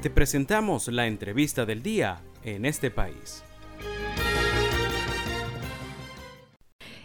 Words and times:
Te 0.00 0.10
presentamos 0.10 0.86
la 0.86 1.08
entrevista 1.08 1.66
del 1.66 1.82
día 1.82 2.20
en 2.44 2.66
este 2.66 2.92
país. 2.92 3.42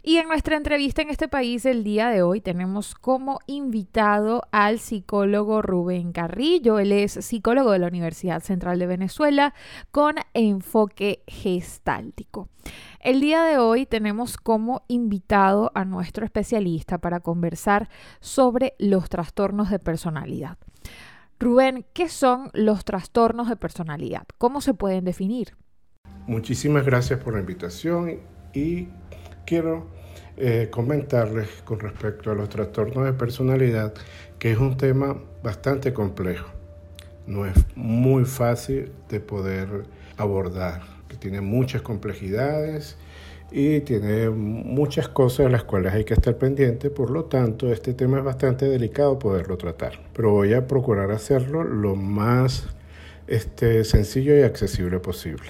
Y 0.03 0.17
en 0.17 0.27
nuestra 0.27 0.57
entrevista 0.57 1.01
en 1.01 1.09
este 1.09 1.27
país 1.27 1.65
el 1.65 1.83
día 1.83 2.09
de 2.09 2.21
hoy 2.21 2.39
tenemos 2.39 2.93
como 2.93 3.39
invitado 3.47 4.43
al 4.51 4.77
psicólogo 4.77 5.63
Rubén 5.63 6.11
Carrillo. 6.11 6.77
Él 6.77 6.91
es 6.91 7.13
psicólogo 7.13 7.71
de 7.71 7.79
la 7.79 7.87
Universidad 7.87 8.43
Central 8.43 8.77
de 8.77 8.85
Venezuela 8.85 9.55
con 9.89 10.17
enfoque 10.35 11.23
gestáltico. 11.25 12.47
El 12.99 13.21
día 13.21 13.41
de 13.43 13.57
hoy 13.57 13.87
tenemos 13.87 14.37
como 14.37 14.83
invitado 14.87 15.71
a 15.73 15.83
nuestro 15.83 16.25
especialista 16.25 16.99
para 16.99 17.21
conversar 17.21 17.89
sobre 18.19 18.75
los 18.77 19.09
trastornos 19.09 19.71
de 19.71 19.79
personalidad. 19.79 20.59
Rubén, 21.39 21.85
¿qué 21.93 22.09
son 22.09 22.49
los 22.53 22.85
trastornos 22.85 23.49
de 23.49 23.55
personalidad? 23.55 24.23
¿Cómo 24.37 24.61
se 24.61 24.73
pueden 24.73 25.05
definir? 25.05 25.55
Muchísimas 26.27 26.85
gracias 26.85 27.19
por 27.19 27.33
la 27.33 27.41
invitación 27.41 28.19
y 28.53 28.87
quiero 29.45 29.87
eh, 30.37 30.69
comentarles 30.71 31.49
con 31.63 31.79
respecto 31.79 32.31
a 32.31 32.35
los 32.35 32.49
trastornos 32.49 33.05
de 33.05 33.13
personalidad 33.13 33.93
que 34.39 34.51
es 34.51 34.57
un 34.57 34.77
tema 34.77 35.17
bastante 35.43 35.93
complejo. 35.93 36.49
No 37.27 37.45
es 37.45 37.55
muy 37.75 38.25
fácil 38.25 38.91
de 39.09 39.19
poder 39.19 39.85
abordar, 40.17 40.81
que 41.07 41.17
tiene 41.17 41.41
muchas 41.41 41.81
complejidades 41.81 42.97
y 43.53 43.81
tiene 43.81 44.31
muchas 44.31 45.07
cosas 45.07 45.45
de 45.45 45.51
las 45.51 45.63
cuales 45.63 45.93
hay 45.93 46.03
que 46.03 46.15
estar 46.15 46.35
pendiente, 46.37 46.89
por 46.89 47.11
lo 47.11 47.25
tanto 47.25 47.71
este 47.71 47.93
tema 47.93 48.17
es 48.17 48.23
bastante 48.23 48.67
delicado 48.67 49.19
poderlo 49.19 49.57
tratar, 49.57 49.99
pero 50.13 50.31
voy 50.31 50.53
a 50.53 50.65
procurar 50.65 51.11
hacerlo 51.11 51.63
lo 51.63 51.95
más 51.95 52.67
este, 53.27 53.83
sencillo 53.83 54.35
y 54.35 54.41
accesible 54.41 54.99
posible. 54.99 55.45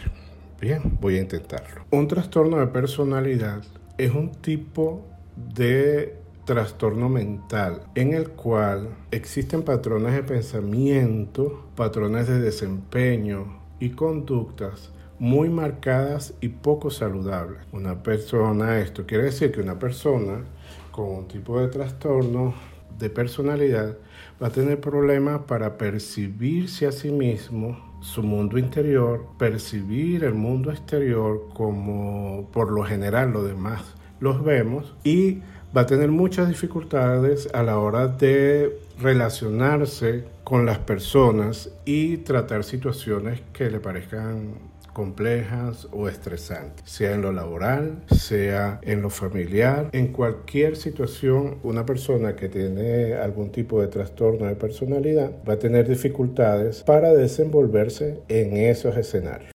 Bien, 0.60 0.98
voy 1.00 1.16
a 1.16 1.22
intentarlo. 1.22 1.86
Un 1.92 2.10
trastorno 2.10 2.58
de 2.60 2.68
personalidad 2.68 3.64
es 3.98 4.14
un 4.14 4.32
tipo 4.32 5.06
de 5.36 6.18
trastorno 6.46 7.08
mental 7.08 7.84
en 7.96 8.14
el 8.14 8.32
cual 8.32 8.90
existen 9.12 9.64
patrones 9.64 10.14
de 10.14 10.24
pensamiento, 10.24 11.68
patrones 11.78 12.28
de 12.28 12.42
desempeño 12.42 13.62
y 13.80 13.92
conductas 13.92 14.92
muy 15.24 15.48
marcadas 15.48 16.34
y 16.42 16.50
poco 16.50 16.92
saludables. 16.92 17.62
Una 17.72 18.04
persona, 18.04 18.80
esto 18.80 19.06
quiere 19.06 19.24
decir 19.24 19.54
que 19.54 19.62
una 19.62 19.80
persona 19.80 20.44
con 20.92 21.06
un 21.06 21.30
tipo 21.30 21.62
de 21.62 21.70
trastorno 21.70 22.54
de 23.00 23.10
personalidad 23.10 23.96
va 24.42 24.48
a 24.48 24.52
tener 24.52 24.82
problemas 24.82 25.44
para 25.48 25.78
percibirse 25.78 26.88
a 26.88 26.92
sí 26.92 27.10
mismo 27.10 27.78
su 28.02 28.22
mundo 28.22 28.58
interior, 28.58 29.26
percibir 29.40 30.26
el 30.26 30.34
mundo 30.34 30.72
exterior 30.72 31.48
como 31.54 32.50
por 32.52 32.70
lo 32.70 32.84
general 32.84 33.32
los 33.32 33.48
demás 33.48 33.82
los 34.20 34.44
vemos 34.44 34.94
y 35.06 35.40
va 35.76 35.82
a 35.82 35.86
tener 35.86 36.12
muchas 36.12 36.50
dificultades 36.50 37.48
a 37.54 37.64
la 37.64 37.80
hora 37.80 38.10
de 38.10 38.78
relacionarse 39.00 40.26
con 40.44 40.66
las 40.66 40.80
personas 40.80 41.70
y 41.86 42.18
tratar 42.18 42.66
situaciones 42.66 43.42
que 43.54 43.70
le 43.70 43.80
parezcan 43.80 44.73
complejas 44.94 45.88
o 45.92 46.08
estresantes, 46.08 46.90
sea 46.90 47.14
en 47.14 47.22
lo 47.22 47.32
laboral, 47.32 48.04
sea 48.10 48.80
en 48.84 49.02
lo 49.02 49.10
familiar, 49.10 49.90
en 49.92 50.14
cualquier 50.14 50.76
situación, 50.76 51.58
una 51.64 51.86
persona 51.86 52.36
que 52.36 52.50
tiene 52.50 53.16
algún 53.16 53.52
tipo 53.52 53.82
de 53.82 53.88
trastorno 53.88 54.46
de 54.46 54.56
personalidad 54.56 55.32
va 55.48 55.54
a 55.54 55.60
tener 55.60 55.88
dificultades 55.88 56.84
para 56.84 57.14
desenvolverse 57.14 58.22
en 58.30 58.56
esos 58.56 58.96
escenarios. 58.96 59.52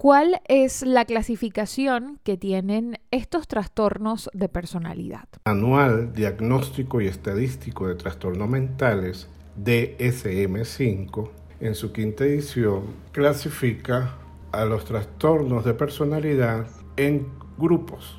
¿Cuál 0.00 0.40
es 0.48 0.80
la 0.80 1.04
clasificación 1.04 2.20
que 2.24 2.38
tienen 2.38 2.98
estos 3.10 3.46
trastornos 3.46 4.30
de 4.32 4.48
personalidad? 4.48 5.28
Anual 5.44 6.14
Diagnóstico 6.14 7.02
y 7.02 7.06
Estadístico 7.06 7.86
de 7.86 7.96
Trastornos 7.96 8.48
Mentales, 8.48 9.28
DSM5, 9.62 11.28
en 11.60 11.74
su 11.74 11.92
quinta 11.92 12.24
edición, 12.24 12.84
clasifica 13.12 14.14
a 14.52 14.64
los 14.64 14.84
trastornos 14.84 15.64
de 15.64 15.74
personalidad 15.74 16.66
en 16.96 17.28
grupos. 17.58 18.18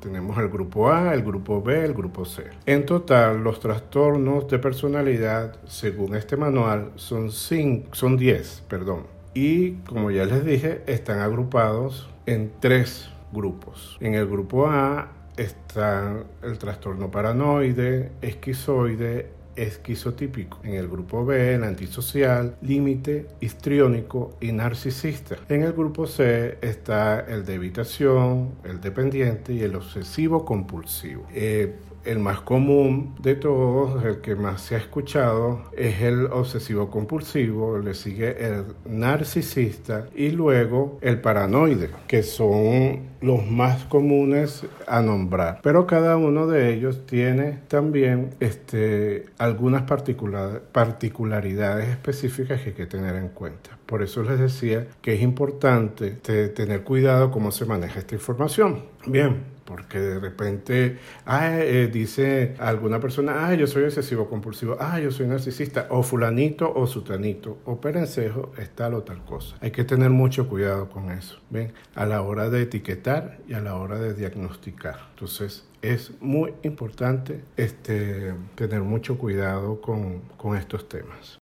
Tenemos 0.00 0.36
el 0.38 0.48
grupo 0.48 0.90
A, 0.90 1.14
el 1.14 1.22
grupo 1.22 1.62
B, 1.62 1.84
el 1.84 1.94
grupo 1.94 2.24
C. 2.24 2.44
En 2.66 2.84
total, 2.84 3.42
los 3.44 3.60
trastornos 3.60 4.48
de 4.48 4.58
personalidad, 4.58 5.60
según 5.66 6.16
este 6.16 6.36
manual, 6.36 6.92
son, 6.96 7.30
son 7.30 8.16
10, 8.16 8.64
perdón. 8.68 9.06
Y 9.34 9.74
como 9.86 10.10
ya 10.10 10.24
les 10.24 10.44
dije, 10.44 10.82
están 10.86 11.20
agrupados 11.20 12.10
en 12.26 12.52
tres 12.60 13.10
grupos. 13.32 13.96
En 14.00 14.14
el 14.14 14.26
grupo 14.26 14.66
A 14.66 15.12
está 15.36 16.24
el 16.42 16.58
trastorno 16.58 17.10
paranoide, 17.10 18.12
esquizoide 18.20 19.30
esquizotípico. 19.56 20.58
En 20.62 20.74
el 20.74 20.88
grupo 20.88 21.24
B, 21.24 21.54
el 21.54 21.64
antisocial, 21.64 22.56
límite, 22.62 23.26
histriónico 23.40 24.36
y 24.40 24.52
narcisista. 24.52 25.36
En 25.48 25.62
el 25.62 25.72
grupo 25.72 26.06
C 26.06 26.58
está 26.60 27.20
el 27.20 27.44
de 27.44 27.54
evitación, 27.54 28.52
el 28.64 28.80
dependiente 28.80 29.52
y 29.52 29.62
el 29.62 29.74
obsesivo 29.76 30.44
compulsivo. 30.44 31.26
Eh, 31.32 31.74
el 32.04 32.18
más 32.18 32.40
común 32.40 33.14
de 33.20 33.34
todos, 33.34 34.04
el 34.04 34.20
que 34.20 34.34
más 34.34 34.62
se 34.62 34.74
ha 34.74 34.78
escuchado, 34.78 35.62
es 35.76 36.00
el 36.02 36.26
obsesivo 36.26 36.90
compulsivo, 36.90 37.78
le 37.78 37.94
sigue 37.94 38.44
el 38.44 38.64
narcisista 38.86 40.06
y 40.14 40.30
luego 40.30 40.98
el 41.00 41.20
paranoide, 41.20 41.90
que 42.06 42.22
son 42.22 43.12
los 43.20 43.46
más 43.46 43.84
comunes 43.84 44.66
a 44.86 45.00
nombrar. 45.00 45.60
Pero 45.62 45.86
cada 45.86 46.16
uno 46.16 46.46
de 46.46 46.74
ellos 46.74 47.06
tiene 47.06 47.60
también 47.68 48.30
este, 48.40 49.26
algunas 49.38 49.82
particularidades 49.82 51.88
específicas 51.88 52.60
que 52.60 52.70
hay 52.70 52.74
que 52.74 52.86
tener 52.86 53.14
en 53.16 53.28
cuenta. 53.28 53.78
Por 53.86 54.02
eso 54.02 54.22
les 54.22 54.38
decía 54.38 54.86
que 55.00 55.14
es 55.14 55.22
importante 55.22 56.10
tener 56.10 56.82
cuidado 56.82 57.30
cómo 57.30 57.52
se 57.52 57.66
maneja 57.66 58.00
esta 58.00 58.14
información. 58.14 58.84
Bien, 59.06 59.44
porque 59.72 59.98
de 59.98 60.20
repente 60.20 60.98
ah, 61.24 61.58
eh, 61.58 61.88
dice 61.92 62.54
alguna 62.58 63.00
persona, 63.00 63.46
ah, 63.46 63.54
yo 63.54 63.66
soy 63.66 63.84
excesivo 63.84 64.28
compulsivo, 64.28 64.76
ah, 64.78 65.00
yo 65.00 65.10
soy 65.10 65.26
narcisista, 65.26 65.86
o 65.90 66.02
fulanito 66.02 66.72
o 66.72 66.86
sutanito, 66.86 67.58
o 67.64 67.80
perencejo 67.80 68.52
es 68.58 68.70
tal 68.70 68.94
o 68.94 69.02
tal 69.02 69.24
cosa. 69.24 69.56
Hay 69.60 69.70
que 69.70 69.84
tener 69.84 70.10
mucho 70.10 70.48
cuidado 70.48 70.90
con 70.90 71.10
eso, 71.10 71.40
¿ven? 71.50 71.72
A 71.94 72.06
la 72.06 72.22
hora 72.22 72.50
de 72.50 72.62
etiquetar 72.62 73.38
y 73.48 73.54
a 73.54 73.60
la 73.60 73.76
hora 73.76 73.98
de 73.98 74.14
diagnosticar. 74.14 75.08
Entonces, 75.10 75.64
es 75.80 76.12
muy 76.20 76.54
importante 76.62 77.42
este, 77.56 78.34
tener 78.54 78.82
mucho 78.82 79.18
cuidado 79.18 79.80
con, 79.80 80.20
con 80.36 80.56
estos 80.56 80.88
temas. 80.88 81.41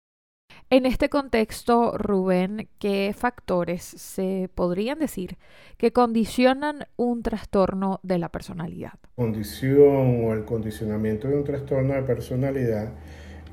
En 0.75 0.85
este 0.85 1.07
contexto, 1.07 1.97
Rubén, 1.97 2.67
¿qué 2.79 3.15
factores 3.17 3.81
se 3.81 4.49
podrían 4.55 4.99
decir 4.99 5.37
que 5.77 5.93
condicionan 5.93 6.85
un 6.97 7.23
trastorno 7.23 8.01
de 8.03 8.19
la 8.19 8.27
personalidad? 8.27 8.91
Condición 9.15 10.25
o 10.25 10.33
el 10.33 10.43
condicionamiento 10.43 11.29
de 11.29 11.37
un 11.37 11.45
trastorno 11.45 11.93
de 11.93 12.01
personalidad 12.01 12.91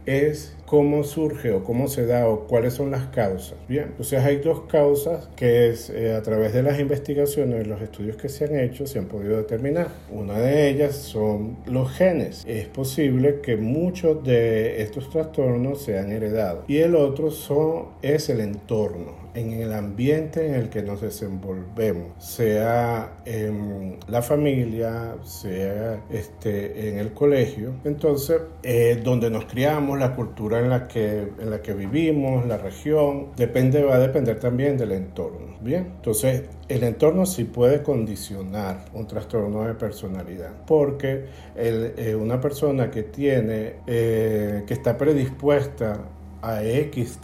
es 0.04 0.56
cómo 0.72 1.04
surge 1.04 1.52
o 1.52 1.62
cómo 1.62 1.86
se 1.86 2.06
da 2.06 2.26
o 2.26 2.46
cuáles 2.46 2.72
son 2.72 2.92
las 2.92 3.04
causas. 3.08 3.58
Bien, 3.68 3.88
entonces 3.88 4.24
hay 4.24 4.38
dos 4.38 4.62
causas 4.70 5.28
que 5.36 5.68
es 5.68 5.90
eh, 5.90 6.14
a 6.14 6.22
través 6.22 6.54
de 6.54 6.62
las 6.62 6.80
investigaciones, 6.80 7.66
los 7.66 7.82
estudios 7.82 8.16
que 8.16 8.30
se 8.30 8.46
han 8.46 8.58
hecho, 8.58 8.86
se 8.86 8.98
han 8.98 9.04
podido 9.04 9.36
determinar. 9.36 9.88
Una 10.10 10.38
de 10.38 10.70
ellas 10.70 10.96
son 10.96 11.58
los 11.66 11.92
genes. 11.92 12.42
Es 12.48 12.68
posible 12.68 13.40
que 13.42 13.58
muchos 13.58 14.24
de 14.24 14.80
estos 14.80 15.10
trastornos 15.10 15.82
sean 15.82 16.10
heredados. 16.10 16.64
Y 16.66 16.78
el 16.78 16.94
otro 16.94 17.30
son, 17.30 17.88
es 18.00 18.30
el 18.30 18.40
entorno 18.40 19.22
en 19.34 19.52
el 19.52 19.72
ambiente 19.72 20.46
en 20.46 20.54
el 20.54 20.68
que 20.68 20.82
nos 20.82 21.00
desenvolvemos, 21.00 22.12
sea 22.18 23.20
en 23.24 23.98
la 24.08 24.22
familia, 24.22 25.16
sea 25.22 26.02
este, 26.10 26.88
en 26.88 26.98
el 26.98 27.12
colegio. 27.12 27.72
Entonces, 27.84 28.40
eh, 28.62 29.00
donde 29.02 29.30
nos 29.30 29.46
criamos, 29.46 29.98
la 29.98 30.14
cultura 30.14 30.60
en 30.62 30.70
la, 30.70 30.88
que, 30.88 31.28
en 31.38 31.50
la 31.50 31.62
que 31.62 31.74
vivimos, 31.74 32.46
la 32.46 32.58
región, 32.58 33.28
depende, 33.36 33.82
va 33.82 33.96
a 33.96 33.98
depender 33.98 34.38
también 34.38 34.76
del 34.76 34.92
entorno. 34.92 35.56
Bien, 35.60 35.92
entonces 35.96 36.44
el 36.68 36.82
entorno 36.82 37.24
sí 37.26 37.44
puede 37.44 37.82
condicionar 37.82 38.86
un 38.94 39.06
trastorno 39.06 39.64
de 39.64 39.74
personalidad, 39.74 40.50
porque 40.66 41.26
eh, 41.54 42.16
una 42.18 42.40
persona 42.40 42.90
que 42.90 43.04
tiene, 43.04 43.76
eh, 43.86 44.64
que 44.66 44.74
está 44.74 44.98
predispuesta 44.98 46.00
a 46.42 46.64
X 46.64 47.20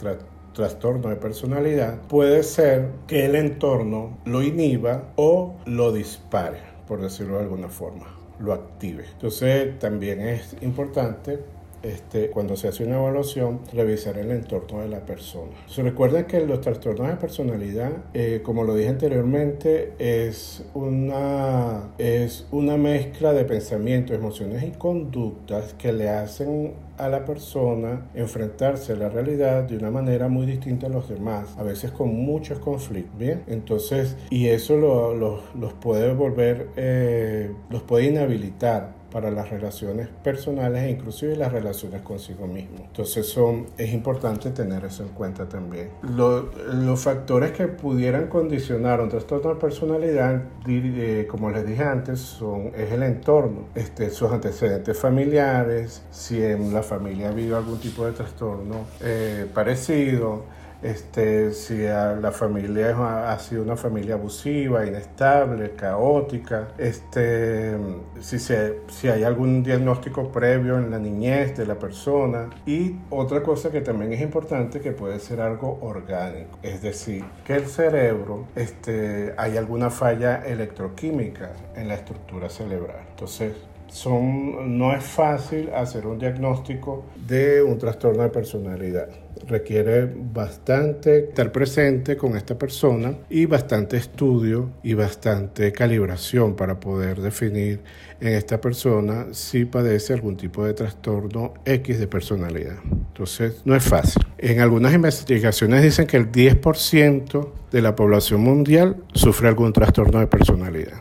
trastorno 0.53 1.09
de 1.09 1.15
personalidad, 1.17 2.01
puede 2.07 2.43
ser 2.43 2.89
que 3.07 3.25
el 3.25 3.35
entorno 3.35 4.19
lo 4.25 4.41
inhiba 4.41 5.11
o 5.15 5.55
lo 5.65 5.91
dispare, 5.91 6.59
por 6.87 7.01
decirlo 7.01 7.35
de 7.35 7.43
alguna 7.43 7.69
forma, 7.69 8.07
lo 8.39 8.53
active. 8.53 9.05
Entonces 9.13 9.77
también 9.79 10.21
es 10.21 10.55
importante 10.61 11.39
este, 11.83 12.29
cuando 12.29 12.55
se 12.55 12.67
hace 12.67 12.83
una 12.83 12.97
evaluación, 12.97 13.59
revisar 13.73 14.17
el 14.17 14.31
entorno 14.31 14.81
de 14.81 14.89
la 14.89 15.05
persona. 15.05 15.51
Se 15.67 15.83
recuerden 15.83 16.25
que 16.25 16.45
los 16.45 16.61
trastornos 16.61 17.07
de 17.07 17.15
personalidad, 17.15 17.91
eh, 18.13 18.41
como 18.43 18.63
lo 18.63 18.75
dije 18.75 18.89
anteriormente, 18.89 19.93
es 19.99 20.65
una, 20.73 21.89
es 21.97 22.47
una 22.51 22.77
mezcla 22.77 23.33
de 23.33 23.45
pensamientos, 23.45 24.15
emociones 24.15 24.63
y 24.63 24.71
conductas 24.71 25.73
que 25.73 25.93
le 25.93 26.09
hacen 26.09 26.73
a 26.97 27.07
la 27.07 27.25
persona 27.25 28.09
enfrentarse 28.13 28.93
a 28.93 28.95
la 28.97 29.09
realidad 29.09 29.63
de 29.63 29.77
una 29.77 29.89
manera 29.89 30.27
muy 30.27 30.45
distinta 30.45 30.87
a 30.87 30.89
los 30.89 31.07
demás, 31.09 31.55
a 31.57 31.63
veces 31.63 31.91
con 31.91 32.13
muchos 32.13 32.59
conflictos, 32.59 33.17
¿bien? 33.17 33.43
Entonces, 33.47 34.17
y 34.29 34.47
eso 34.47 34.75
los 34.77 35.73
puede 35.73 36.13
volver, 36.13 36.67
eh, 36.75 37.51
los 37.69 37.83
puede 37.83 38.07
inhabilitar 38.07 38.98
para 39.11 39.31
las 39.31 39.49
relaciones 39.49 40.07
personales 40.23 40.83
e 40.83 40.91
inclusive 40.91 41.35
las 41.35 41.51
relaciones 41.51 42.01
consigo 42.01 42.47
mismo. 42.47 42.85
Entonces 42.85 43.27
son, 43.27 43.67
es 43.77 43.93
importante 43.93 44.51
tener 44.51 44.85
eso 44.85 45.03
en 45.03 45.09
cuenta 45.09 45.47
también. 45.47 45.89
los 46.01 46.99
factores 46.99 47.51
que 47.51 47.67
pudieran 47.67 48.27
condicionar 48.27 49.01
un 49.01 49.09
trastorno 49.09 49.53
de 49.53 49.59
personalidad, 49.59 50.43
eh, 50.67 51.27
como 51.29 51.49
les 51.49 51.65
dije 51.65 51.83
antes, 51.83 52.19
son, 52.19 52.71
es 52.75 52.91
el 52.91 53.03
entorno, 53.03 53.67
este, 53.75 54.09
sus 54.09 54.31
antecedentes 54.31 54.97
familiares, 54.97 56.03
si 56.11 56.43
en 56.43 56.73
la 56.73 56.83
familia 56.83 57.27
ha 57.27 57.31
habido 57.31 57.57
algún 57.57 57.79
tipo 57.79 58.05
de 58.05 58.11
trastorno 58.11 58.85
eh, 59.01 59.45
parecido, 59.53 60.43
este, 60.81 61.51
si 61.53 61.79
la 61.79 62.31
familia 62.31 63.31
ha 63.31 63.39
sido 63.39 63.63
una 63.63 63.75
familia 63.75 64.15
abusiva, 64.15 64.85
inestable, 64.85 65.71
caótica, 65.71 66.69
este, 66.77 67.75
si, 68.19 68.39
se, 68.39 68.79
si 68.87 69.07
hay 69.07 69.23
algún 69.23 69.63
diagnóstico 69.63 70.31
previo 70.31 70.77
en 70.77 70.91
la 70.91 70.99
niñez 70.99 71.57
de 71.57 71.65
la 71.65 71.75
persona 71.75 72.49
y 72.65 72.95
otra 73.09 73.43
cosa 73.43 73.71
que 73.71 73.81
también 73.81 74.13
es 74.13 74.21
importante 74.21 74.79
que 74.79 74.91
puede 74.91 75.19
ser 75.19 75.41
algo 75.41 75.79
orgánico, 75.81 76.57
es 76.63 76.81
decir, 76.81 77.23
que 77.45 77.55
el 77.55 77.65
cerebro 77.65 78.45
este, 78.55 79.33
hay 79.37 79.57
alguna 79.57 79.89
falla 79.89 80.43
electroquímica 80.45 81.51
en 81.75 81.87
la 81.87 81.95
estructura 81.95 82.49
cerebral. 82.49 83.05
Entonces, 83.09 83.53
son, 83.91 84.77
no 84.77 84.93
es 84.93 85.03
fácil 85.03 85.69
hacer 85.73 86.05
un 86.07 86.19
diagnóstico 86.19 87.05
de 87.27 87.61
un 87.61 87.77
trastorno 87.77 88.23
de 88.23 88.29
personalidad. 88.29 89.09
Requiere 89.47 90.05
bastante 90.05 91.29
estar 91.29 91.51
presente 91.51 92.17
con 92.17 92.35
esta 92.35 92.57
persona 92.57 93.13
y 93.29 93.45
bastante 93.45 93.97
estudio 93.97 94.71
y 94.83 94.93
bastante 94.93 95.71
calibración 95.71 96.55
para 96.55 96.79
poder 96.79 97.21
definir 97.21 97.81
en 98.19 98.33
esta 98.33 98.59
persona 98.59 99.27
si 99.31 99.65
padece 99.65 100.13
algún 100.13 100.35
tipo 100.35 100.65
de 100.65 100.73
trastorno 100.73 101.53
X 101.65 101.99
de 101.99 102.07
personalidad. 102.07 102.77
Entonces, 102.83 103.61
no 103.65 103.75
es 103.75 103.83
fácil. 103.83 104.23
En 104.37 104.59
algunas 104.59 104.93
investigaciones 104.93 105.83
dicen 105.83 106.05
que 106.05 106.17
el 106.17 106.31
10% 106.31 107.49
de 107.71 107.81
la 107.81 107.95
población 107.95 108.41
mundial 108.41 108.97
sufre 109.13 109.47
algún 109.47 109.73
trastorno 109.73 110.19
de 110.19 110.27
personalidad. 110.27 110.99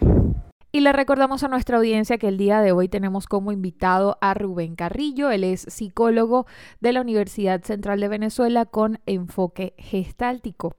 Y 0.71 0.81
le 0.81 0.93
recordamos 0.93 1.43
a 1.45 1.49
nuestra 1.49 1.79
audiencia 1.79 2.19
que 2.19 2.29
el 2.29 2.37
día 2.37 2.61
de 2.61 2.73
hoy 2.73 2.89
tenemos 2.89 3.27
como 3.27 3.53
invitado 3.53 4.19
a 4.21 4.35
Rubén 4.35 4.77
Carrillo. 4.77 5.31
Él 5.31 5.45
es 5.45 5.63
psicólogo 5.63 6.47
de 6.81 6.93
la 6.93 7.01
Universidad 7.01 7.63
Central 7.63 8.01
de 8.01 8.09
Venezuela 8.09 8.67
con 8.67 9.01
enfoque 9.07 9.75
gestáltico. 9.79 10.77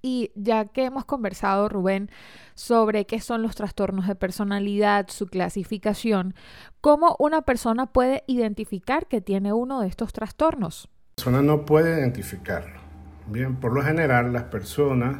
Y 0.00 0.30
ya 0.34 0.66
que 0.66 0.84
hemos 0.84 1.04
conversado, 1.04 1.68
Rubén, 1.68 2.10
sobre 2.54 3.04
qué 3.06 3.20
son 3.20 3.42
los 3.42 3.54
trastornos 3.54 4.06
de 4.06 4.14
personalidad, 4.14 5.08
su 5.08 5.26
clasificación, 5.26 6.34
¿cómo 6.80 7.16
una 7.18 7.42
persona 7.42 7.86
puede 7.86 8.22
identificar 8.26 9.08
que 9.08 9.20
tiene 9.20 9.52
uno 9.52 9.80
de 9.80 9.88
estos 9.88 10.14
trastornos? 10.14 10.88
La 10.88 11.14
persona 11.16 11.42
no 11.42 11.66
puede 11.66 11.98
identificarlo. 11.98 12.80
Bien, 13.26 13.56
por 13.56 13.72
lo 13.72 13.82
general 13.82 14.32
las 14.32 14.44
personas 14.44 15.18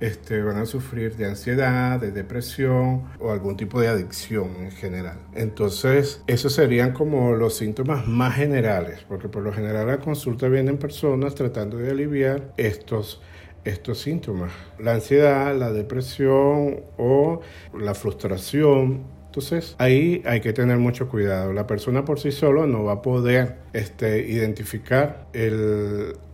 este, 0.00 0.42
van 0.42 0.56
a 0.58 0.66
sufrir 0.66 1.16
de 1.16 1.26
ansiedad, 1.26 2.00
de 2.00 2.10
depresión 2.10 3.04
o 3.18 3.30
algún 3.30 3.56
tipo 3.56 3.80
de 3.80 3.88
adicción 3.88 4.56
en 4.60 4.70
general. 4.70 5.18
Entonces, 5.34 6.22
esos 6.26 6.52
serían 6.52 6.92
como 6.92 7.32
los 7.34 7.56
síntomas 7.56 8.06
más 8.06 8.34
generales, 8.34 9.04
porque 9.08 9.28
por 9.28 9.42
lo 9.42 9.52
general 9.52 9.86
la 9.86 9.98
consulta 9.98 10.48
vienen 10.48 10.78
personas 10.78 11.34
tratando 11.34 11.76
de 11.78 11.90
aliviar 11.90 12.52
estos 12.56 13.20
estos 13.66 13.98
síntomas, 13.98 14.52
la 14.78 14.94
ansiedad, 14.94 15.54
la 15.56 15.72
depresión 15.72 16.82
o 16.98 17.40
la 17.76 17.94
frustración. 17.94 19.15
Entonces 19.36 19.76
ahí 19.78 20.22
hay 20.24 20.40
que 20.40 20.54
tener 20.54 20.78
mucho 20.78 21.08
cuidado. 21.08 21.52
La 21.52 21.66
persona 21.66 22.06
por 22.06 22.18
sí 22.18 22.32
solo 22.32 22.66
no 22.66 22.84
va 22.84 22.94
a 22.94 23.02
poder 23.02 23.56
este, 23.74 24.26
identificar 24.26 25.26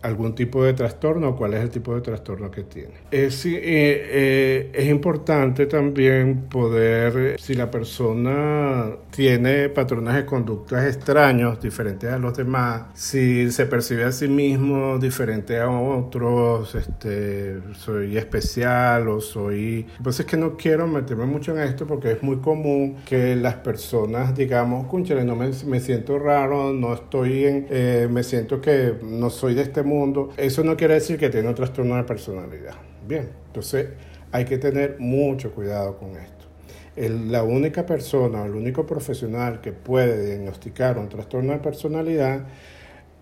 algún 0.01 0.33
tipo 0.33 0.63
de 0.63 0.73
trastorno 0.73 1.29
o 1.29 1.35
cuál 1.35 1.53
es 1.55 1.61
el 1.61 1.69
tipo 1.69 1.93
de 1.93 1.99
trastorno 1.99 2.49
que 2.49 2.63
tiene. 2.63 2.93
Es, 3.11 3.45
eh, 3.45 4.71
eh, 4.73 4.87
importante 4.89 5.65
también 5.65 6.43
poder, 6.49 7.37
si 7.39 7.55
la 7.55 7.69
persona 7.69 8.91
tiene 9.11 9.67
patrones 9.67 10.15
de 10.15 10.25
conductas 10.25 10.85
extraños, 10.85 11.59
diferentes 11.59 12.09
a 12.09 12.17
los 12.17 12.37
demás, 12.37 12.83
si 12.93 13.51
se 13.51 13.65
percibe 13.65 14.05
a 14.05 14.13
sí 14.13 14.29
mismo 14.29 14.97
diferente 14.97 15.59
a 15.59 15.69
otros, 15.69 16.75
este, 16.75 17.59
soy 17.73 18.17
especial 18.17 19.09
o 19.09 19.19
soy... 19.19 19.85
Pues 20.01 20.19
es 20.21 20.25
que 20.25 20.37
no 20.37 20.55
quiero 20.55 20.87
meterme 20.87 21.25
mucho 21.25 21.51
en 21.51 21.59
esto 21.63 21.85
porque 21.85 22.11
es 22.13 22.23
muy 22.23 22.37
común 22.37 22.92
que 23.05 23.35
las 23.35 23.55
personas 23.55 24.35
digamos, 24.35 24.87
cúnchale, 24.87 25.23
no 25.23 25.35
me, 25.35 25.49
me 25.65 25.79
siento 25.79 26.19
raro, 26.19 26.73
no 26.73 26.93
estoy 26.93 27.45
en... 27.45 27.67
Eh, 27.69 28.07
me 28.09 28.23
siento 28.23 28.61
que 28.61 28.95
no 29.03 29.29
soy 29.29 29.53
de 29.53 29.63
este 29.63 29.83
mundo 29.83 30.29
eso 30.37 30.63
no 30.63 30.75
quiere 30.75 30.95
decir 30.95 31.17
que 31.17 31.29
tiene 31.29 31.47
un 31.47 31.55
trastorno 31.55 31.95
de 31.95 32.03
personalidad. 32.03 32.75
Bien, 33.07 33.29
entonces 33.47 33.87
hay 34.31 34.45
que 34.45 34.57
tener 34.57 34.97
mucho 34.99 35.51
cuidado 35.51 35.97
con 35.97 36.15
esto. 36.17 36.45
la 37.31 37.43
única 37.43 37.85
persona 37.85 38.45
el 38.45 38.55
único 38.55 38.85
profesional 38.85 39.61
que 39.61 39.71
puede 39.71 40.25
diagnosticar 40.25 40.97
un 40.97 41.09
trastorno 41.09 41.53
de 41.53 41.59
personalidad 41.59 42.45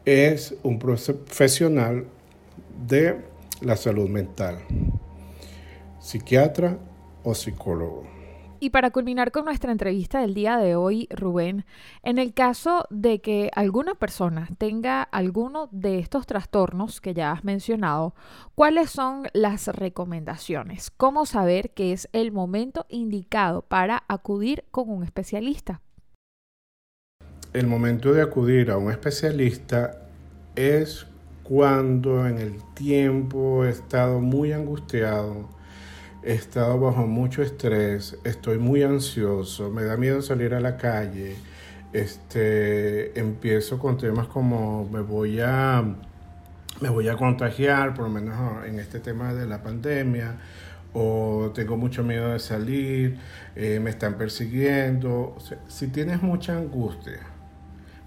es 0.06 0.56
un 0.64 0.80
profesional 0.80 2.06
de 2.88 3.18
la 3.62 3.76
salud 3.78 4.10
mental, 4.10 4.58
psiquiatra 6.00 6.78
o 7.24 7.36
psicólogo. 7.36 8.11
Y 8.64 8.70
para 8.70 8.92
culminar 8.92 9.32
con 9.32 9.46
nuestra 9.46 9.72
entrevista 9.72 10.22
del 10.22 10.36
día 10.36 10.56
de 10.58 10.76
hoy, 10.76 11.08
Rubén, 11.10 11.66
en 12.04 12.20
el 12.20 12.32
caso 12.32 12.86
de 12.92 13.20
que 13.20 13.50
alguna 13.56 13.96
persona 13.96 14.50
tenga 14.60 15.02
alguno 15.02 15.68
de 15.72 15.98
estos 15.98 16.28
trastornos 16.28 17.02
que 17.02 17.16
ya 17.16 17.32
has 17.32 17.44
mencionado, 17.44 18.14
¿cuáles 18.54 18.92
son 18.92 19.24
las 19.34 19.66
recomendaciones? 19.66 20.92
¿Cómo 20.92 21.26
saber 21.26 21.72
que 21.72 21.92
es 21.92 22.08
el 22.14 22.32
momento 22.32 22.86
indicado 22.88 23.64
para 23.64 24.04
acudir 24.08 24.64
con 24.70 24.92
un 24.92 25.04
especialista? 25.04 25.82
El 27.54 27.66
momento 27.66 28.14
de 28.14 28.22
acudir 28.22 28.70
a 28.70 28.78
un 28.78 28.92
especialista 28.92 30.04
es 30.56 31.08
cuando 31.42 32.28
en 32.28 32.38
el 32.38 32.62
tiempo 32.76 33.66
he 33.66 33.72
estado 33.72 34.20
muy 34.20 34.54
angustiado, 34.54 35.50
he 36.24 36.34
estado 36.34 36.80
bajo 36.80 37.08
mucho 37.08 37.42
estrés, 37.42 38.18
estoy 38.24 38.60
muy 38.60 38.84
ansioso, 38.84 39.70
me 39.70 39.84
da 39.84 39.98
miedo 39.98 40.22
salir 40.22 40.54
a 40.54 40.60
la 40.60 40.78
calle, 40.78 41.36
este, 41.94 43.20
empiezo 43.20 43.80
con 43.80 43.98
temas 43.98 44.28
como 44.28 44.88
me 44.88 45.02
voy 45.02 45.40
a, 45.40 45.84
me 46.80 46.90
voy 46.90 47.10
a 47.10 47.16
contagiar, 47.16 47.94
por 47.94 48.06
lo 48.06 48.12
menos 48.12 48.66
en 48.66 48.80
este 48.80 49.00
tema 49.00 49.34
de 49.34 49.48
la 49.48 49.64
pandemia, 49.64 50.38
o 50.94 51.52
tengo 51.56 51.78
mucho 51.78 52.04
miedo 52.04 52.32
de 52.32 52.40
salir, 52.40 53.18
eh, 53.56 53.80
me 53.82 53.90
están 53.90 54.16
persiguiendo. 54.16 55.38
si 55.68 55.88
tienes 55.88 56.22
mucha 56.22 56.58
angustia, 56.58 57.20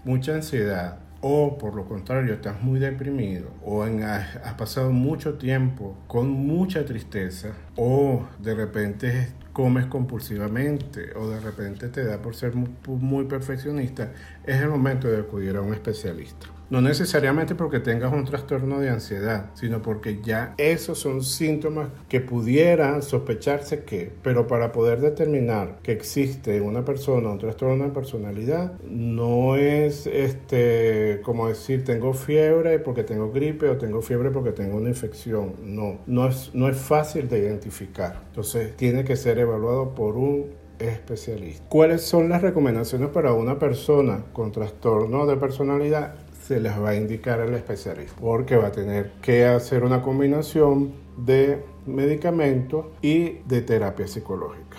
mucha 0.04 0.34
ansiedad, 0.34 0.98
o 1.26 1.56
por 1.56 1.74
lo 1.74 1.86
contrario 1.86 2.34
estás 2.34 2.62
muy 2.62 2.78
deprimido 2.78 3.48
o 3.64 3.82
has, 3.82 4.54
pasado 4.58 4.90
mucho 4.90 5.38
tiempo 5.38 5.96
con 6.06 6.28
mucha 6.28 6.84
tristeza 6.84 7.54
o 7.76 8.26
de 8.40 8.54
repente 8.54 9.32
comes 9.54 9.86
compulsivamente 9.86 11.16
o 11.16 11.30
de 11.30 11.40
repente 11.40 11.88
te 11.88 12.04
da 12.04 12.20
por 12.20 12.36
ser 12.36 12.52
muy 12.54 13.24
perfeccionista, 13.24 14.12
es 14.44 14.60
el 14.60 14.68
momento 14.68 15.08
de 15.08 15.16
acudir 15.16 15.56
a 15.56 15.62
un 15.62 15.72
especialista. 15.72 16.46
No 16.70 16.80
necesariamente 16.80 17.54
porque 17.54 17.80
tengas 17.80 18.12
un 18.12 18.24
trastorno 18.24 18.80
de 18.80 18.90
ansiedad, 18.90 19.50
sino 19.54 19.82
porque 19.82 20.20
ya 20.22 20.54
esos 20.56 20.98
son 20.98 21.22
síntomas 21.22 21.88
que 22.08 22.20
pudieran 22.20 23.02
sospecharse 23.02 23.84
que, 23.84 24.10
pero 24.22 24.46
para 24.46 24.72
poder 24.72 25.00
determinar 25.00 25.78
que 25.82 25.92
existe 25.92 26.56
en 26.56 26.64
una 26.64 26.84
persona 26.84 27.28
un 27.30 27.38
trastorno 27.38 27.84
de 27.84 27.90
personalidad, 27.90 28.78
no 28.82 29.56
es 29.56 30.06
este 30.06 31.20
como 31.22 31.48
decir 31.48 31.84
tengo 31.84 32.14
fiebre 32.14 32.78
porque 32.78 33.04
tengo 33.04 33.30
gripe 33.30 33.68
o 33.68 33.76
tengo 33.76 34.02
fiebre 34.02 34.30
porque 34.30 34.52
tengo 34.52 34.76
una 34.76 34.88
infección. 34.88 35.54
No, 35.62 35.98
no 36.06 36.28
es, 36.28 36.50
no 36.54 36.68
es 36.68 36.76
fácil 36.76 37.28
de 37.28 37.38
identificar. 37.38 38.22
Entonces 38.28 38.76
tiene 38.76 39.04
que 39.04 39.16
ser 39.16 39.38
evaluado 39.38 39.94
por 39.94 40.16
un 40.16 40.64
especialista. 40.78 41.64
¿Cuáles 41.68 42.02
son 42.02 42.28
las 42.28 42.42
recomendaciones 42.42 43.08
para 43.10 43.32
una 43.32 43.58
persona 43.58 44.24
con 44.32 44.52
trastorno 44.52 45.26
de 45.26 45.36
personalidad? 45.36 46.14
Se 46.46 46.60
les 46.60 46.78
va 46.78 46.90
a 46.90 46.94
indicar 46.94 47.40
al 47.40 47.54
especialista 47.54 48.20
porque 48.20 48.56
va 48.56 48.66
a 48.66 48.72
tener 48.72 49.12
que 49.22 49.46
hacer 49.46 49.82
una 49.82 50.02
combinación 50.02 50.92
de 51.16 51.64
medicamentos 51.86 52.84
y 53.00 53.38
de 53.46 53.62
terapia 53.62 54.06
psicológica. 54.06 54.76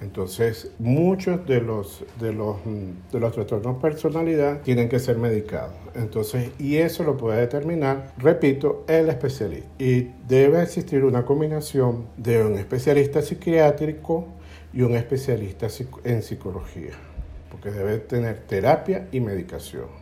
Entonces, 0.00 0.70
muchos 0.78 1.44
de 1.44 1.60
los, 1.60 2.04
de 2.20 2.32
los, 2.32 2.56
de 2.64 3.18
los 3.18 3.32
trastornos 3.32 3.74
de 3.74 3.80
personalidad 3.80 4.60
tienen 4.62 4.88
que 4.88 5.00
ser 5.00 5.18
medicados. 5.18 5.74
Entonces, 5.96 6.52
y 6.60 6.76
eso 6.76 7.02
lo 7.02 7.16
puede 7.16 7.40
determinar, 7.40 8.12
repito, 8.18 8.84
el 8.86 9.08
especialista. 9.08 9.68
Y 9.80 10.12
debe 10.28 10.62
existir 10.62 11.04
una 11.04 11.24
combinación 11.24 12.06
de 12.16 12.44
un 12.44 12.56
especialista 12.58 13.22
psiquiátrico 13.22 14.28
y 14.72 14.82
un 14.82 14.94
especialista 14.94 15.66
en 16.04 16.22
psicología, 16.22 16.92
porque 17.50 17.72
debe 17.72 17.98
tener 17.98 18.38
terapia 18.46 19.08
y 19.10 19.18
medicación. 19.18 20.01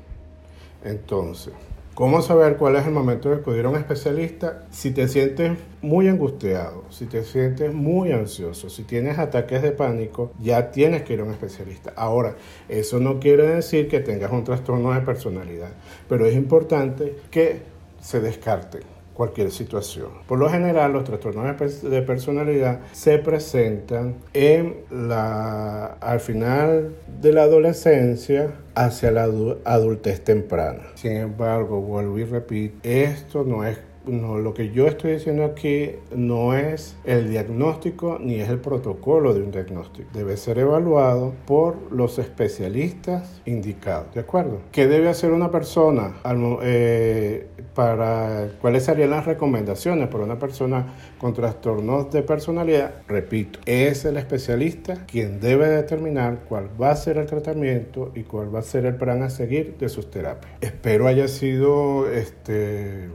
Entonces, 0.84 1.52
¿Cómo 2.00 2.22
saber 2.22 2.56
cuál 2.56 2.76
es 2.76 2.86
el 2.86 2.92
momento 2.92 3.28
de 3.28 3.36
acudir 3.36 3.66
a 3.66 3.68
un 3.68 3.76
especialista? 3.76 4.62
Si 4.70 4.92
te 4.92 5.06
sientes 5.06 5.58
muy 5.82 6.08
angustiado, 6.08 6.84
si 6.88 7.04
te 7.04 7.24
sientes 7.24 7.74
muy 7.74 8.10
ansioso, 8.12 8.70
si 8.70 8.84
tienes 8.84 9.18
ataques 9.18 9.60
de 9.60 9.72
pánico, 9.72 10.32
ya 10.40 10.70
tienes 10.70 11.02
que 11.02 11.12
ir 11.12 11.20
a 11.20 11.24
un 11.24 11.32
especialista. 11.32 11.92
Ahora, 11.96 12.36
eso 12.70 13.00
no 13.00 13.20
quiere 13.20 13.46
decir 13.48 13.88
que 13.88 14.00
tengas 14.00 14.32
un 14.32 14.44
trastorno 14.44 14.94
de 14.94 15.00
personalidad, 15.00 15.72
pero 16.08 16.24
es 16.24 16.34
importante 16.34 17.16
que 17.30 17.60
se 18.00 18.20
descarte 18.20 18.80
cualquier 19.20 19.50
situación. 19.50 20.08
Por 20.26 20.38
lo 20.38 20.48
general, 20.48 20.94
los 20.94 21.04
trastornos 21.04 21.82
de 21.82 22.00
personalidad 22.00 22.80
se 22.92 23.18
presentan 23.18 24.14
en 24.32 24.76
la, 24.90 25.98
al 26.00 26.20
final 26.20 26.94
de 27.20 27.32
la 27.34 27.42
adolescencia 27.42 28.54
hacia 28.74 29.10
la 29.10 29.24
adultez 29.64 30.24
temprana. 30.24 30.84
Sin 30.94 31.18
embargo, 31.18 31.82
vuelvo 31.82 32.18
y 32.18 32.24
repito, 32.24 32.78
esto 32.82 33.44
no 33.44 33.62
es 33.62 33.76
no, 34.06 34.38
lo 34.38 34.54
que 34.54 34.70
yo 34.70 34.86
estoy 34.86 35.12
diciendo 35.12 35.44
aquí 35.44 35.90
no 36.14 36.54
es 36.54 36.96
el 37.04 37.30
diagnóstico 37.30 38.18
ni 38.20 38.40
es 38.40 38.48
el 38.48 38.58
protocolo 38.58 39.34
de 39.34 39.42
un 39.42 39.50
diagnóstico. 39.50 40.08
Debe 40.14 40.36
ser 40.36 40.58
evaluado 40.58 41.34
por 41.46 41.92
los 41.92 42.18
especialistas 42.18 43.42
indicados. 43.44 44.14
¿De 44.14 44.20
acuerdo? 44.20 44.60
¿Qué 44.72 44.86
debe 44.86 45.08
hacer 45.08 45.32
una 45.32 45.50
persona 45.50 46.14
eh, 46.62 47.46
para 47.74 48.48
cuáles 48.60 48.84
serían 48.84 49.10
las 49.10 49.26
recomendaciones 49.26 50.08
para 50.08 50.24
una 50.24 50.38
persona 50.38 50.86
con 51.18 51.34
trastornos 51.34 52.10
de 52.10 52.22
personalidad? 52.22 52.94
Repito, 53.06 53.60
es 53.66 54.04
el 54.04 54.16
especialista 54.16 55.04
quien 55.06 55.40
debe 55.40 55.68
determinar 55.68 56.44
cuál 56.48 56.70
va 56.80 56.90
a 56.90 56.96
ser 56.96 57.18
el 57.18 57.26
tratamiento 57.26 58.12
y 58.14 58.22
cuál 58.22 58.54
va 58.54 58.60
a 58.60 58.62
ser 58.62 58.86
el 58.86 58.96
plan 58.96 59.22
a 59.22 59.30
seguir 59.30 59.76
de 59.78 59.88
sus 59.88 60.10
terapias. 60.10 60.52
Espero 60.60 61.06
haya 61.06 61.28
sido 61.28 62.10
este 62.10 63.10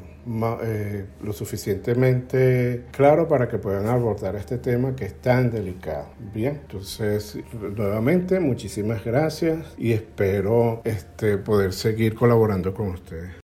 eh, 0.63 1.05
lo 1.21 1.33
suficientemente 1.33 2.85
claro 2.91 3.27
para 3.27 3.47
que 3.47 3.57
puedan 3.57 3.87
abordar 3.87 4.35
este 4.35 4.57
tema 4.57 4.95
que 4.95 5.05
es 5.05 5.21
tan 5.21 5.51
delicado. 5.51 6.07
Bien, 6.33 6.59
entonces 6.61 7.37
nuevamente 7.53 8.39
muchísimas 8.39 9.03
gracias 9.03 9.73
y 9.77 9.93
espero 9.93 10.81
este, 10.83 11.37
poder 11.37 11.73
seguir 11.73 12.15
colaborando 12.15 12.73
con 12.73 12.89
ustedes. 12.89 13.44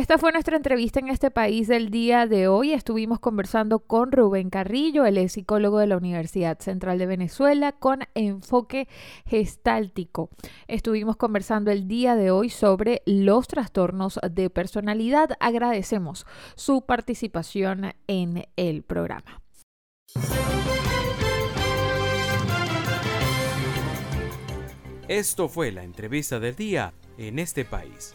Esta 0.00 0.16
fue 0.16 0.32
nuestra 0.32 0.56
entrevista 0.56 0.98
en 0.98 1.08
este 1.08 1.30
país 1.30 1.68
del 1.68 1.90
día 1.90 2.26
de 2.26 2.48
hoy. 2.48 2.72
Estuvimos 2.72 3.20
conversando 3.20 3.80
con 3.80 4.12
Rubén 4.12 4.48
Carrillo, 4.48 5.04
es 5.04 5.32
psicólogo 5.32 5.78
de 5.78 5.86
la 5.86 5.98
Universidad 5.98 6.58
Central 6.58 6.98
de 6.98 7.04
Venezuela 7.04 7.72
con 7.72 8.00
enfoque 8.14 8.88
gestáltico. 9.26 10.30
Estuvimos 10.68 11.18
conversando 11.18 11.70
el 11.70 11.86
día 11.86 12.16
de 12.16 12.30
hoy 12.30 12.48
sobre 12.48 13.02
los 13.04 13.46
trastornos 13.46 14.18
de 14.30 14.48
personalidad. 14.48 15.36
Agradecemos 15.38 16.24
su 16.54 16.86
participación 16.86 17.92
en 18.06 18.46
el 18.56 18.82
programa. 18.82 19.42
Esto 25.08 25.48
fue 25.50 25.72
la 25.72 25.84
entrevista 25.84 26.40
del 26.40 26.56
día 26.56 26.94
en 27.18 27.38
este 27.38 27.66
país. 27.66 28.14